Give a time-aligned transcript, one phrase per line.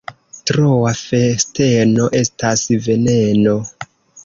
[0.51, 3.57] Troa festeno estas veneno.